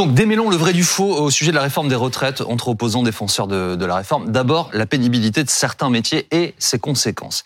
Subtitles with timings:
[0.00, 3.02] Donc démêlons le vrai du faux au sujet de la réforme des retraites entre opposants
[3.02, 4.32] défenseurs de, de la réforme.
[4.32, 7.44] D'abord, la pénibilité de certains métiers et ses conséquences.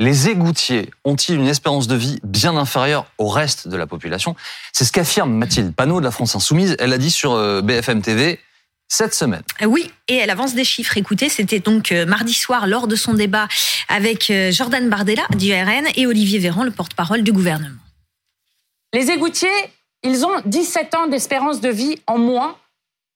[0.00, 4.34] Les égoutiers ont-ils une espérance de vie bien inférieure au reste de la population?
[4.72, 6.74] C'est ce qu'affirme Mathilde Panot de la France Insoumise.
[6.80, 8.40] Elle a dit sur euh, BFM TV
[8.88, 9.42] cette semaine.
[9.64, 10.98] Oui, et elle avance des chiffres.
[10.98, 13.46] Écoutez, c'était donc euh, mardi soir lors de son débat
[13.88, 17.78] avec euh, Jordan Bardella du RN et Olivier Véran, le porte-parole du gouvernement.
[18.92, 19.48] Les égoutiers,
[20.02, 22.56] ils ont 17 ans d'espérance de vie en moins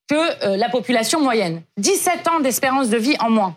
[0.09, 1.61] que la population moyenne.
[1.77, 3.55] 17 ans d'espérance de vie en moins.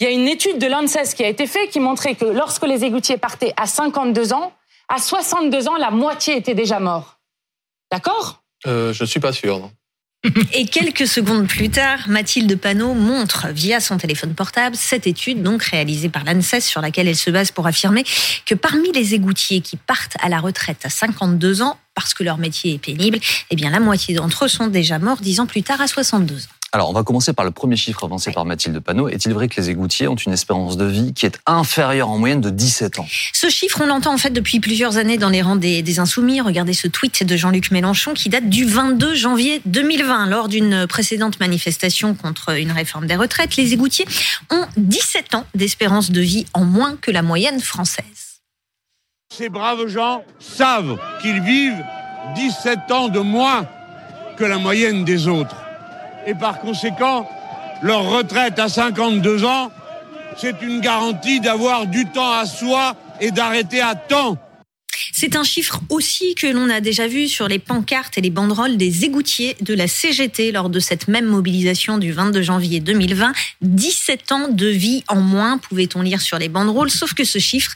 [0.00, 2.66] Il y a une étude de l'ANSES qui a été faite qui montrait que lorsque
[2.66, 4.52] les égoutiers partaient à 52 ans,
[4.88, 7.18] à 62 ans, la moitié était déjà mort.
[7.90, 8.42] D'accord?
[8.66, 9.70] Euh, Je ne suis pas sûr.
[10.52, 15.64] Et quelques secondes plus tard, Mathilde Panot montre via son téléphone portable cette étude donc
[15.64, 18.04] réalisée par l'ANSES sur laquelle elle se base pour affirmer
[18.46, 22.38] que parmi les égoutiers qui partent à la retraite à 52 ans parce que leur
[22.38, 23.18] métier est pénible,
[23.50, 26.36] eh bien la moitié d'entre eux sont déjà morts dix ans plus tard à 62
[26.36, 26.61] ans.
[26.74, 29.06] Alors, on va commencer par le premier chiffre avancé par Mathilde Panot.
[29.10, 32.40] Est-il vrai que les égoutiers ont une espérance de vie qui est inférieure en moyenne
[32.40, 33.06] de 17 ans?
[33.34, 36.40] Ce chiffre, on l'entend en fait depuis plusieurs années dans les rangs des, des Insoumis.
[36.40, 40.28] Regardez ce tweet de Jean-Luc Mélenchon qui date du 22 janvier 2020.
[40.28, 44.06] Lors d'une précédente manifestation contre une réforme des retraites, les égoutiers
[44.50, 48.40] ont 17 ans d'espérance de vie en moins que la moyenne française.
[49.30, 51.84] Ces braves gens savent qu'ils vivent
[52.34, 53.66] 17 ans de moins
[54.38, 55.61] que la moyenne des autres
[56.26, 57.28] et par conséquent,
[57.82, 59.70] leur retraite à 52 ans,
[60.36, 64.38] c'est une garantie d'avoir du temps à soi et d'arrêter à temps.
[65.12, 68.76] C'est un chiffre aussi que l'on a déjà vu sur les pancartes et les banderoles
[68.76, 73.32] des égoutiers de la CGT lors de cette même mobilisation du 22 janvier 2020.
[73.62, 77.72] 17 ans de vie en moins, pouvait-on lire sur les banderoles, sauf que ce chiffre,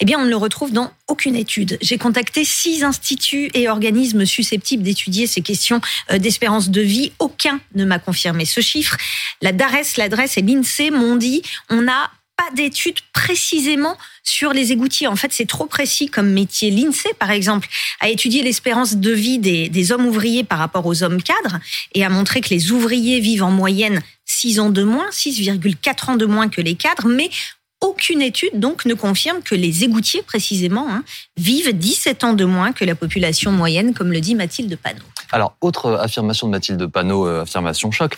[0.00, 1.78] eh bien, on ne le retrouve dans aucune étude.
[1.80, 5.80] J'ai contacté six instituts et organismes susceptibles d'étudier ces questions
[6.10, 7.12] euh, d'espérance de vie.
[7.18, 8.96] Aucun ne m'a confirmé ce chiffre.
[9.42, 15.06] La DARES, l'adresse et l'INSEE m'ont dit on n'a pas d'études précisément sur les égoutiers.
[15.06, 16.70] En fait, c'est trop précis comme métier.
[16.70, 17.68] L'INSEE, par exemple,
[18.00, 21.58] a étudié l'espérance de vie des, hommes ouvriers par rapport aux hommes cadres
[21.94, 26.16] et a montré que les ouvriers vivent en moyenne 6 ans de moins, 6,4 ans
[26.16, 27.30] de moins que les cadres, mais
[27.96, 31.02] aucune étude donc ne confirme que les égoutiers précisément hein,
[31.38, 34.98] vivent 17 ans de moins que la population moyenne, comme le dit Mathilde Panot.
[35.32, 38.16] Alors, autre affirmation de Mathilde Panot, euh, affirmation choc,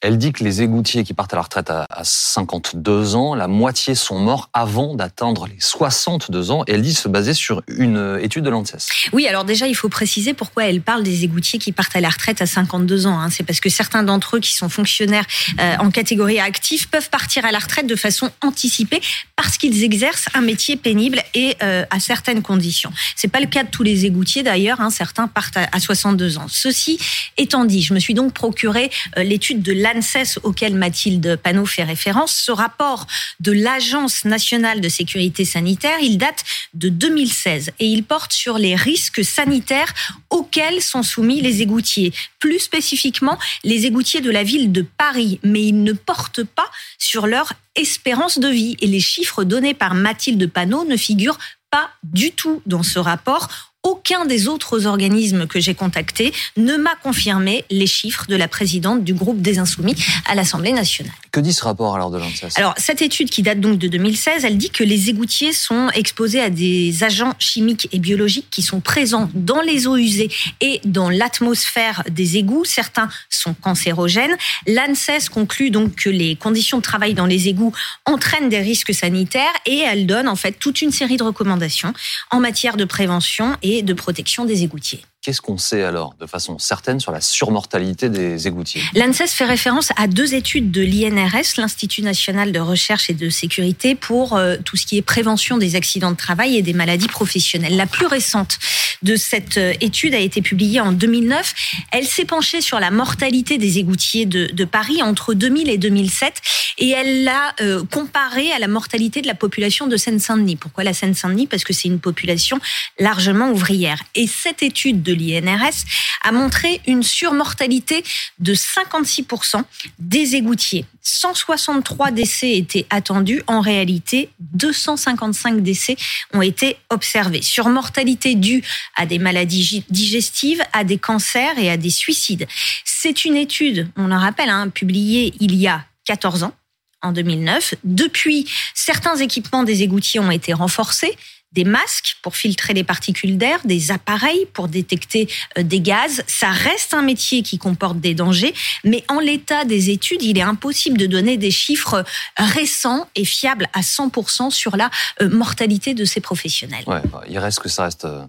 [0.00, 3.94] elle dit que les égoutiers qui partent à la retraite à 52 ans, la moitié
[3.94, 6.64] sont morts avant d'atteindre les 62 ans.
[6.66, 8.88] Elle dit se baser sur une étude de l'ANSES.
[9.12, 12.08] Oui, alors déjà, il faut préciser pourquoi elle parle des égoutiers qui partent à la
[12.08, 13.18] retraite à 52 ans.
[13.18, 13.28] Hein.
[13.30, 15.26] C'est parce que certains d'entre eux qui sont fonctionnaires
[15.60, 19.00] euh, en catégorie active peuvent partir à la retraite de façon anticipée
[19.36, 22.92] parce qu'ils exercent un métier pénible et euh, à certaines conditions.
[23.16, 24.80] C'est pas le cas de tous les égoutiers d'ailleurs.
[24.80, 24.90] Hein.
[24.90, 26.46] Certains partent à, 62 ans.
[26.48, 26.98] Ceci
[27.36, 31.66] étant dit, je me suis donc procuré euh, l'étude de la l'ANSES auquel Mathilde Panot
[31.66, 33.06] fait référence, ce rapport
[33.40, 38.74] de l'Agence nationale de sécurité sanitaire, il date de 2016 et il porte sur les
[38.74, 39.92] risques sanitaires
[40.30, 42.12] auxquels sont soumis les égoutiers.
[42.38, 47.26] Plus spécifiquement, les égoutiers de la ville de Paris, mais il ne porte pas sur
[47.26, 48.76] leur espérance de vie.
[48.80, 51.38] Et les chiffres donnés par Mathilde Panot ne figurent
[51.70, 56.94] pas du tout dans ce rapport aucun des autres organismes que j'ai contactés ne m'a
[57.02, 59.94] confirmé les chiffres de la présidente du groupe des Insoumis
[60.26, 61.14] à l'Assemblée nationale.
[61.32, 62.56] Que dit ce rapport alors de l'ANSES?
[62.56, 66.40] Alors, cette étude qui date donc de 2016, elle dit que les égoutiers sont exposés
[66.40, 70.28] à des agents chimiques et biologiques qui sont présents dans les eaux usées
[70.60, 72.64] et dans l'atmosphère des égouts.
[72.64, 74.36] Certains sont cancérogènes.
[74.66, 77.72] L'ANSES conclut donc que les conditions de travail dans les égouts
[78.04, 81.92] entraînent des risques sanitaires et elle donne en fait toute une série de recommandations
[82.30, 85.02] en matière de prévention et de protection des égoutiers.
[85.22, 88.80] Qu'est-ce qu'on sait alors de façon certaine sur la surmortalité des égoutiers?
[88.94, 93.94] L'ANSES fait référence à deux études de l'INRS, l'Institut national de recherche et de sécurité,
[93.94, 97.76] pour euh, tout ce qui est prévention des accidents de travail et des maladies professionnelles.
[97.76, 98.58] La plus récente
[99.02, 101.54] de cette euh, étude a été publiée en 2009.
[101.92, 106.40] Elle s'est penchée sur la mortalité des égoutiers de, Paris entre 2000 et 2007
[106.78, 110.56] et elle l'a euh, comparée à la mortalité de la population de Seine-Saint-Denis.
[110.56, 111.46] Pourquoi la Seine-Saint-Denis?
[111.46, 112.58] Parce que c'est une population
[112.98, 114.00] largement ouvrière.
[114.14, 115.84] Et cette étude de l'INRS
[116.22, 118.04] a montré une surmortalité
[118.38, 119.62] de 56%
[119.98, 120.84] des égoutiers.
[121.02, 123.42] 163 décès étaient attendus.
[123.46, 125.96] En réalité, 255 décès
[126.32, 127.42] ont été observés.
[127.42, 128.62] Surmortalité due
[128.96, 132.46] à des maladies digestives, à des cancers et à des suicides.
[132.84, 136.54] C'est une étude, on le rappelle, hein, publiée il y a 14 ans
[137.02, 137.74] en 2009.
[137.84, 141.16] Depuis, certains équipements des égoutiers ont été renforcés,
[141.52, 146.22] des masques pour filtrer les particules d'air, des appareils pour détecter euh, des gaz.
[146.26, 148.54] Ça reste un métier qui comporte des dangers,
[148.84, 152.04] mais en l'état des études, il est impossible de donner des chiffres
[152.36, 156.84] récents et fiables à 100% sur la euh, mortalité de ces professionnels.
[156.86, 158.24] Ouais, il reste que ça reste euh,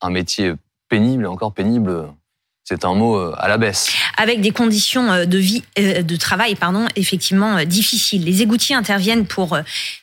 [0.00, 0.52] un métier
[0.88, 2.08] pénible, encore pénible
[2.64, 3.92] c'est un mot à la baisse.
[4.16, 8.24] Avec des conditions de vie, de travail, pardon, effectivement difficiles.
[8.24, 9.58] Les égoutiers interviennent pour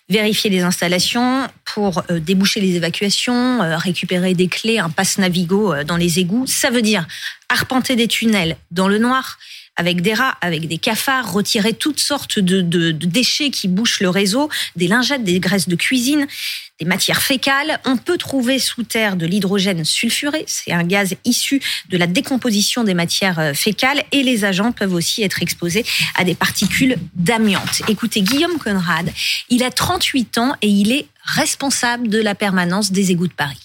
[0.10, 6.20] vérifier les installations, pour déboucher les évacuations, récupérer des clés, un passe Navigo dans les
[6.20, 6.46] égouts.
[6.46, 7.08] Ça veut dire
[7.50, 9.40] arpenter des tunnels dans le noir,
[9.78, 14.50] avec des rats, avec des cafards, retirer toutes sortes de, déchets qui bouchent le réseau,
[14.76, 16.28] des lingettes, des graisses de cuisine,
[16.80, 17.80] des matières fécales.
[17.86, 22.84] On peut trouver sous terre de l'hydrogène sulfuré, c'est un gaz issu de la décomposition
[22.84, 25.86] des matières euh, fécales, et les agents peuvent aussi être exposés
[26.16, 27.82] à des particules d'amiante.
[27.88, 29.12] Écoutez, Guillaume Conrad,
[29.50, 33.60] il a 38 ans et il est responsable de la permanence des égouts de Paris.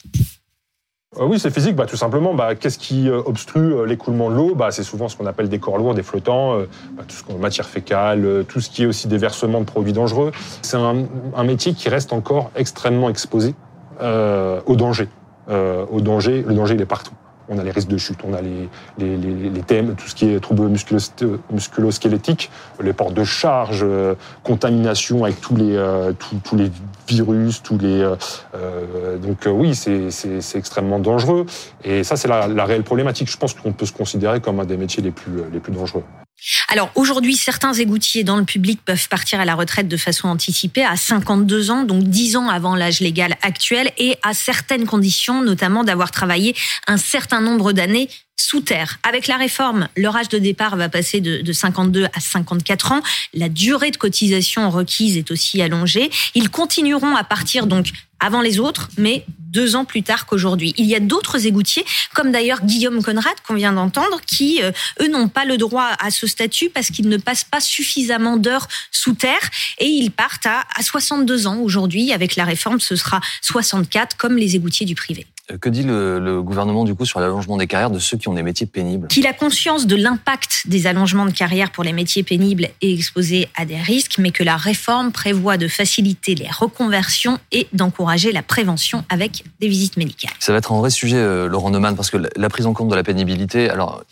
[1.19, 1.77] Euh, oui, c'est physique.
[1.77, 4.55] Bah, tout simplement, bah, qu'est-ce qui euh, obstrue euh, l'écoulement de l'eau?
[4.55, 6.59] Bah, C'est souvent ce qu'on appelle des corps lourds, des flottants,
[6.93, 9.93] bah, tout ce qu'on matière fécale, tout ce qui est aussi des versements de produits
[9.93, 10.33] dangereux.
[10.63, 11.05] C'est un,
[11.37, 13.55] un, métier qui reste encore extrêmement exposé
[14.03, 15.09] euh, au danger.
[15.49, 17.15] Euh, au danger, le danger, il est partout
[17.49, 20.15] on a les risques de chute, on a les, les, les, les thèmes, tout ce
[20.15, 22.51] qui est troubles musculo-squelettiques,
[22.83, 26.13] les portes de charge, euh, contamination avec tous les, euh,
[26.45, 26.71] tous, les
[27.09, 28.03] virus, tous les.
[28.55, 31.47] Euh, donc oui, c'est extrêmement dangereux.
[31.85, 33.31] Et ça, c'est la, la réelle problématique.
[33.31, 36.05] Je pense qu'on peut se considérer comme un des métiers les plus, les plus dangereux.
[36.69, 40.85] Alors aujourd'hui, certains égoutiers dans le public peuvent partir à la retraite de façon anticipée
[40.85, 45.85] à 52 ans, donc 10 ans avant l'âge légal actuel, et à certaines conditions, notamment
[45.85, 46.55] d'avoir travaillé
[46.87, 48.99] un certain nombre d'années sous terre.
[49.03, 53.03] Avec la réforme, leur âge de départ va passer de, de, 52 à 54 ans.
[53.35, 56.11] La durée de cotisation requise est aussi allongée.
[56.35, 57.89] Ils continueront à partir donc
[58.21, 59.25] avant les autres, mais
[59.57, 60.75] deux ans plus tard qu'aujourd'hui.
[60.77, 61.85] Il y a d'autres égoutiers,
[62.15, 66.11] comme d'ailleurs Guillaume Conrad qu'on vient d'entendre, qui, euh, eux, n'ont pas le droit à
[66.11, 70.65] ce statut parce qu'ils ne passent pas suffisamment d'heures sous terre et ils partent à,
[70.75, 72.13] à 62 ans aujourd'hui.
[72.13, 75.27] Avec la réforme, ce sera 64 comme les égoutiers du privé.
[75.51, 78.29] Euh, que dit le, le, gouvernement du coup sur l'allongement des carrières de ceux qui
[78.29, 79.07] ont des métiers pénibles?
[79.09, 83.49] Qu'il a conscience de l'impact des allongements de carrière pour les métiers pénibles et exposés
[83.55, 88.43] à des risques, mais que la réforme prévoit de faciliter les reconversions et d'encourager la
[88.43, 90.33] prévention avec des visites médicales.
[90.41, 92.89] Ça va être un vrai sujet, euh, Laurent Neumann, parce que la prise en compte
[92.89, 94.03] de la pénibilité, alors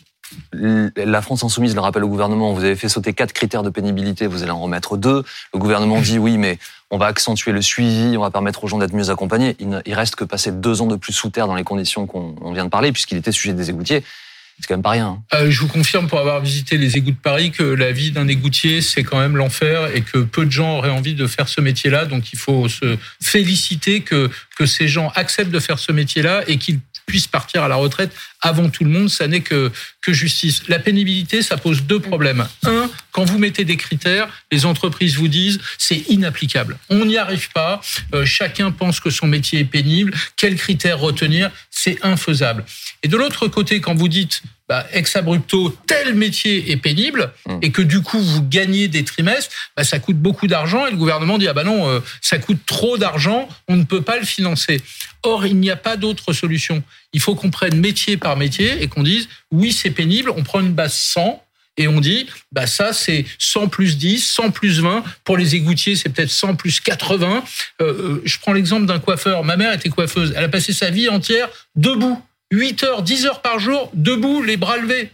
[0.53, 4.27] la France insoumise le rappelle au gouvernement, vous avez fait sauter quatre critères de pénibilité,
[4.27, 5.23] vous allez en remettre deux.
[5.53, 6.57] Le gouvernement dit oui, mais
[6.91, 9.55] on va accentuer le suivi, on va permettre aux gens d'être mieux accompagnés.
[9.59, 12.53] Il, il, reste que passer deux ans de plus sous terre dans les conditions qu'on
[12.53, 14.03] vient de parler, puisqu'il était sujet des égoutiers.
[14.59, 15.07] C'est quand même pas rien.
[15.07, 15.23] Hein.
[15.33, 18.27] Euh, je vous confirme, pour avoir visité les égouts de Paris, que la vie d'un
[18.27, 21.59] égoutier, c'est quand même l'enfer et que peu de gens auraient envie de faire ce
[21.59, 22.05] métier-là.
[22.05, 26.57] Donc il faut se féliciter que, que ces gens acceptent de faire ce métier-là et
[26.57, 28.11] qu'ils puissent partir à la retraite
[28.41, 29.71] avant tout le monde, ça n'est que,
[30.01, 30.67] que justice.
[30.67, 32.45] La pénibilité, ça pose deux problèmes.
[32.63, 36.77] Un, quand vous mettez des critères, les entreprises vous disent c'est inapplicable.
[36.89, 37.79] On n'y arrive pas.
[38.13, 40.13] Euh, chacun pense que son métier est pénible.
[40.35, 41.49] Quels critères retenir?
[41.71, 42.65] C'est infaisable.
[43.03, 47.59] Et de l'autre côté, quand vous dites bah, ex abrupto, tel métier est pénible mmh.
[47.61, 50.97] et que du coup vous gagnez des trimestres, bah, ça coûte beaucoup d'argent et le
[50.97, 54.25] gouvernement dit ah bah non, euh, ça coûte trop d'argent, on ne peut pas le
[54.25, 54.81] financer.
[55.23, 56.83] Or, il n'y a pas d'autre solution.
[57.13, 60.59] Il faut qu'on prenne métier par métier et qu'on dise oui, c'est pénible, on prend
[60.59, 61.44] une base 100
[61.77, 65.95] et on dit bah ça c'est 100 plus 10, 100 plus 20 pour les égoutiers,
[65.95, 67.43] c'est peut-être 100 plus 80.
[67.81, 70.89] Euh, euh, je prends l'exemple d'un coiffeur, ma mère était coiffeuse, elle a passé sa
[70.89, 75.11] vie entière debout 8 heures, 10 heures par jour, debout, les bras levés.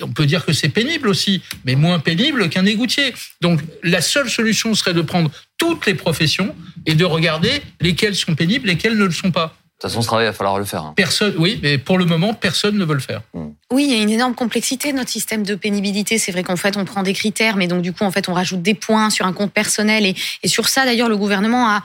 [0.00, 3.12] On peut dire que c'est pénible aussi, mais moins pénible qu'un égoutier.
[3.40, 8.34] Donc la seule solution serait de prendre toutes les professions et de regarder lesquelles sont
[8.34, 9.56] pénibles, lesquelles ne le sont pas.
[9.78, 10.82] De toute façon, ce travail, il va falloir le faire.
[10.82, 10.94] Hein.
[10.96, 13.22] Personne, oui, mais pour le moment, personne ne veut le faire.
[13.32, 13.50] Hmm.
[13.72, 16.18] Oui, il y a une énorme complexité notre système de pénibilité.
[16.18, 18.34] C'est vrai qu'en fait, on prend des critères, mais donc du coup, en fait, on
[18.34, 20.04] rajoute des points sur un compte personnel.
[20.04, 21.84] Et, et sur ça, d'ailleurs, le gouvernement a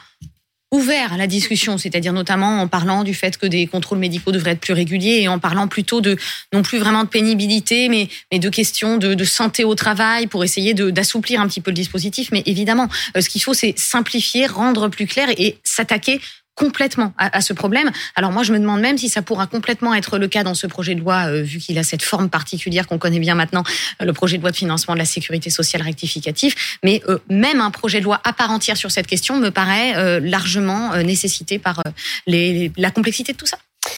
[0.73, 4.59] ouvert la discussion, c'est-à-dire notamment en parlant du fait que des contrôles médicaux devraient être
[4.59, 6.17] plus réguliers et en parlant plutôt de
[6.51, 10.43] non plus vraiment de pénibilité, mais, mais de questions de, de santé au travail pour
[10.43, 12.29] essayer d'assouplir un petit peu le dispositif.
[12.31, 16.19] Mais évidemment, euh, ce qu'il faut, c'est simplifier, rendre plus clair et s'attaquer
[16.55, 17.91] complètement à, à, ce problème.
[18.15, 20.67] Alors moi, je me demande même si ça pourra complètement être le cas dans ce
[20.67, 23.63] projet de loi, euh, vu qu'il a cette forme particulière qu'on connaît bien maintenant,
[24.01, 26.77] euh, le projet de loi de financement de la sécurité sociale rectificatif.
[26.83, 29.95] Mais euh, même un projet de loi à part entière sur cette question me paraît
[29.95, 31.81] euh, largement nécessité par
[32.27, 33.57] les, la complexité de tout ça.